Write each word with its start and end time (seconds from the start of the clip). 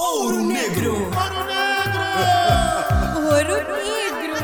Ouro 0.00 0.42
Negro. 0.44 0.92
Ouro 3.16 3.56
Negro. 3.72 4.36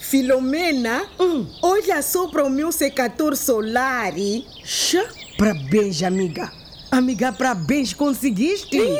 Filomena, 0.00 1.06
olha 1.62 2.02
só 2.02 2.26
para 2.26 2.44
o 2.44 2.50
meu 2.50 2.72
secador 2.72 3.36
solar. 3.36 4.18
e- 4.18 4.44
Xa, 4.64 5.06
parabéns, 5.38 6.02
amiga. 6.02 6.50
Amiga, 6.90 7.32
parabéns, 7.32 7.94
conseguiste? 7.94 8.76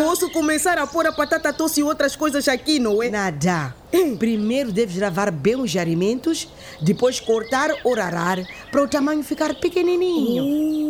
Posso 0.00 0.30
começar 0.30 0.78
a 0.78 0.86
pôr 0.86 1.08
a 1.08 1.10
batata 1.10 1.52
doce 1.52 1.80
e 1.80 1.82
outras 1.82 2.14
coisas 2.14 2.46
aqui, 2.46 2.78
não 2.78 3.02
é? 3.02 3.10
Nada. 3.10 3.74
Primeiro 4.20 4.70
deves 4.70 4.96
lavar 5.00 5.32
bem 5.32 5.56
os 5.56 5.68
jarimentos, 5.68 6.46
depois 6.80 7.18
cortar 7.18 7.70
ou 7.82 7.96
rarar 7.96 8.38
para 8.70 8.84
o 8.84 8.88
tamanho 8.88 9.24
ficar 9.24 9.52
pequenininho. 9.56 10.44
Hum. 10.44 10.89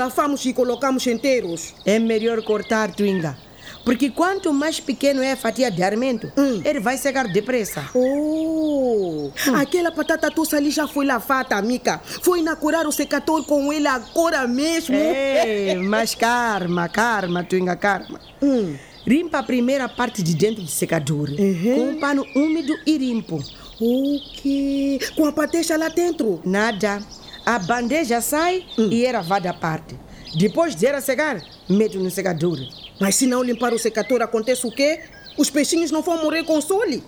Lavamos 0.00 0.46
e 0.46 0.54
colocamos 0.54 1.06
inteiros? 1.06 1.74
É 1.84 1.98
melhor 1.98 2.42
cortar, 2.42 2.90
Twinga. 2.90 3.36
Porque 3.84 4.08
quanto 4.08 4.50
mais 4.50 4.80
pequeno 4.80 5.22
é 5.22 5.32
a 5.32 5.36
fatia 5.36 5.70
de 5.70 5.82
alimento, 5.82 6.32
ele 6.64 6.80
vai 6.80 6.96
secar 6.96 7.28
depressa. 7.28 7.84
Oh, 7.94 9.30
aquela 9.56 9.90
batata 9.90 10.30
doce 10.30 10.56
ali 10.56 10.70
já 10.70 10.88
foi 10.88 11.04
lavada, 11.04 11.54
amiga. 11.54 12.00
Foi 12.22 12.40
na 12.40 12.56
curar 12.56 12.86
o 12.86 12.92
secador 12.92 13.44
com 13.44 13.70
ele 13.70 13.86
agora 13.86 14.48
mesmo. 14.48 14.96
Ei, 14.96 15.74
mas 15.76 16.14
calma, 16.14 16.88
calma, 16.88 17.44
Twinga, 17.44 17.76
calma. 17.76 18.18
Hum. 18.40 18.74
Limpa 19.06 19.40
a 19.40 19.42
primeira 19.42 19.86
parte 19.86 20.22
de 20.22 20.34
dentro 20.34 20.62
do 20.62 20.70
secador 20.70 21.28
com 21.36 21.90
um 21.90 22.00
pano 22.00 22.24
úmido 22.34 22.74
e 22.86 22.96
limpo. 22.96 23.38
O 23.78 24.18
quê? 24.34 24.98
Com 25.14 25.26
a 25.26 25.32
patecha 25.32 25.76
lá 25.76 25.88
dentro? 25.88 26.40
Nada. 26.42 27.02
A 27.44 27.58
bandeja 27.58 28.20
sai 28.20 28.64
e 28.78 29.04
é 29.04 29.12
lavada 29.12 29.50
à 29.50 29.54
parte. 29.54 29.98
Depois 30.36 30.74
de 30.76 30.86
ela 30.86 31.00
secar, 31.00 31.40
mete 31.68 31.96
no 31.98 32.10
secador. 32.10 32.58
Mas 33.00 33.16
se 33.16 33.26
não 33.26 33.42
limpar 33.42 33.72
o 33.72 33.78
secador, 33.78 34.22
acontece 34.22 34.66
o 34.66 34.70
quê? 34.70 35.00
Os 35.36 35.50
peixinhos 35.50 35.90
não 35.90 36.02
vão 36.02 36.22
morrer 36.22 36.44
com 36.44 36.60
sole? 36.60 37.02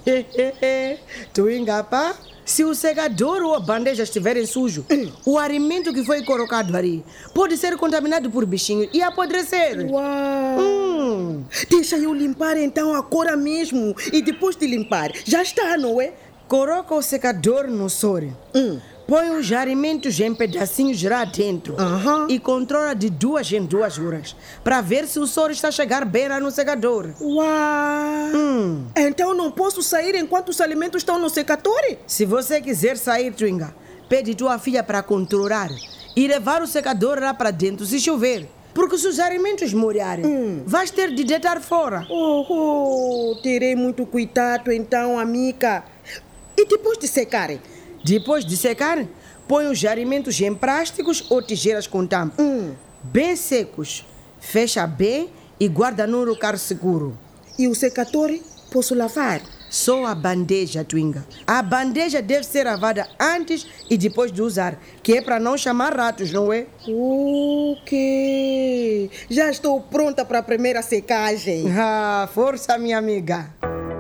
tu 1.33 1.49
engapa? 1.51 2.17
Se 2.45 2.65
o 2.65 2.75
secador 2.75 3.41
ou 3.43 3.55
a 3.55 3.61
bandeja 3.61 4.03
estiverem 4.03 4.45
sujo, 4.47 4.85
o 5.25 5.39
alimento 5.39 5.93
que 5.93 6.05
foi 6.05 6.25
colocado 6.25 6.75
ali 6.75 7.05
pode 7.33 7.57
ser 7.57 7.77
contaminado 7.77 8.29
por 8.31 8.45
bichinhos 8.45 8.89
e 8.93 9.01
apodrecer. 9.01 9.87
Uau! 9.89 10.59
Hum, 10.59 11.45
Deixa 11.71 11.97
eu 11.97 12.13
limpar 12.13 12.57
então 12.57 12.95
agora 12.95 13.37
mesmo. 13.37 13.95
E 14.13 14.21
depois 14.23 14.57
de 14.57 14.67
limpar, 14.67 15.13
já 15.25 15.41
está, 15.43 15.77
não 15.77 16.01
é? 16.01 16.13
coloca 16.49 16.95
o 16.95 17.01
secador 17.01 17.67
no 17.69 17.89
sol. 17.89 18.21
Hum. 18.55 18.79
Põe 19.13 19.29
os 19.29 19.45
jarimentos 19.45 20.19
em 20.21 20.35
pedacinhos 20.35 21.03
lá 21.03 21.23
dentro 21.27 21.79
Aham. 21.79 22.29
e 22.31 22.39
controla 22.39 22.95
de 22.95 23.11
duas 23.11 23.53
em 23.53 23.63
duas 23.63 23.99
horas 23.99 24.35
para 24.65 24.81
ver 24.81 25.07
se 25.07 25.19
o 25.19 25.27
sol 25.27 25.51
está 25.51 25.69
a 25.69 25.71
chegar 25.71 26.07
bem 26.07 26.29
lá 26.29 26.41
no 26.41 26.51
secador. 26.51 27.11
Uau! 27.21 27.45
Hum. 28.35 28.87
Então 28.97 29.35
não 29.35 29.51
posso 29.51 29.83
sair 29.83 30.15
enquanto 30.15 30.49
os 30.49 30.63
alimentos 30.63 31.03
estão 31.03 31.19
no 31.19 31.29
secador? 31.29 31.99
Se 32.07 32.25
você 32.25 32.59
quiser 32.59 32.97
sair, 32.97 33.35
Twinga, 33.35 33.75
pede 34.09 34.35
tua 34.35 34.59
filha 34.59 34.83
para 34.83 35.03
controlar 35.03 35.69
e 36.17 36.27
levar 36.27 36.63
o 36.63 36.67
secador 36.67 37.21
lá 37.21 37.35
para 37.35 37.51
dentro 37.51 37.85
se 37.85 38.01
chover. 38.01 38.49
Porque 38.73 38.97
se 38.97 39.07
os 39.07 39.21
alimentos 39.21 39.75
molharem, 39.75 40.63
vais 40.65 40.91
ter 40.91 41.15
de 41.15 41.23
deitar 41.23 41.61
fora. 41.61 42.07
Oh, 42.09 42.47
oh, 42.49 43.43
terei 43.43 43.77
muito 43.77 44.07
cuidado 44.07 44.73
então, 44.73 45.19
amiga. 45.19 45.85
E 46.57 46.65
depois 46.65 46.97
de 46.97 47.07
secarem? 47.07 47.61
Depois 48.05 48.45
de 48.45 48.57
secar, 48.57 49.05
põe 49.47 49.67
os 49.67 49.85
alimentos 49.85 50.41
em 50.41 50.55
plásticos 50.55 51.25
ou 51.31 51.43
tigelas 51.43 51.87
com 51.87 52.07
tampa. 52.07 52.43
Bem 53.03 53.37
secos. 53.37 54.05
Fecha 54.41 54.87
bem 54.87 55.31
e 55.59 55.69
guarda 55.69 56.07
num 56.07 56.25
lugar 56.25 56.59
seguro. 56.59 57.17
E 57.59 57.69
o 57.69 57.75
secador, 57.75 58.31
posso 58.73 58.95
lavar? 58.95 59.41
Só 59.71 60.05
a 60.05 60.15
bandeja, 60.15 60.85
Twinga. 60.85 61.25
A 61.47 61.63
bandeja 61.63 62.21
deve 62.21 62.45
ser 62.45 62.65
lavada 62.65 63.09
antes 63.19 63.67
e 63.89 63.97
depois 63.97 64.31
de 64.31 64.43
usar, 64.43 64.79
que 65.03 65.17
é 65.17 65.23
para 65.23 65.41
não 65.41 65.57
chamar 65.57 65.97
ratos, 65.97 66.31
não 66.31 66.53
é? 66.53 66.67
Ok. 67.73 69.11
Já 69.31 69.49
estou 69.51 69.81
pronta 69.81 70.27
para 70.27 70.41
a 70.41 70.43
primeira 70.43 70.83
secagem. 70.83 71.65
Ah, 71.75 72.29
força, 72.33 72.77
minha 72.77 72.99
amiga. 72.99 73.49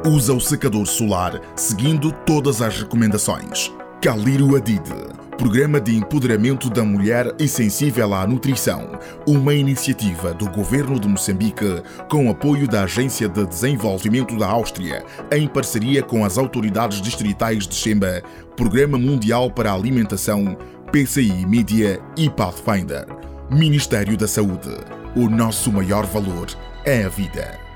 Usa 0.04 0.34
o 0.34 0.40
secador 0.40 0.86
solar 0.86 1.40
seguindo 1.56 2.12
todas 2.26 2.60
as 2.60 2.78
recomendações. 2.80 3.72
Caliro 4.02 4.56
Adide, 4.56 4.92
Programa 5.38 5.80
de 5.80 5.94
Empoderamento 5.94 6.68
da 6.68 6.82
Mulher 6.82 7.32
e 7.38 7.46
Sensível 7.46 8.12
à 8.12 8.26
Nutrição, 8.26 8.98
uma 9.28 9.54
iniciativa 9.54 10.34
do 10.34 10.50
Governo 10.50 10.98
de 10.98 11.06
Moçambique 11.06 11.80
com 12.10 12.28
apoio 12.28 12.66
da 12.66 12.82
Agência 12.82 13.28
de 13.28 13.46
Desenvolvimento 13.46 14.36
da 14.36 14.48
Áustria, 14.48 15.04
em 15.30 15.46
parceria 15.46 16.02
com 16.02 16.24
as 16.24 16.36
autoridades 16.36 17.00
distritais 17.00 17.64
de 17.64 17.76
Chemba, 17.76 18.24
Programa 18.56 18.98
Mundial 18.98 19.52
para 19.52 19.70
a 19.70 19.74
Alimentação, 19.74 20.58
PCI 20.90 21.46
Mídia 21.46 22.00
e 22.16 22.28
Pathfinder. 22.28 23.06
Ministério 23.52 24.16
da 24.16 24.26
Saúde. 24.26 24.76
O 25.14 25.28
nosso 25.28 25.70
maior 25.70 26.06
valor 26.06 26.48
é 26.84 27.04
a 27.04 27.08
vida. 27.08 27.71